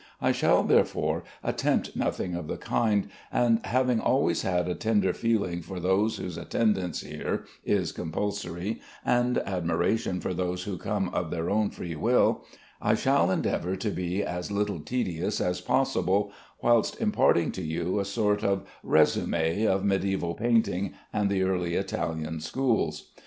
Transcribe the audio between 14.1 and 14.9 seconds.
as little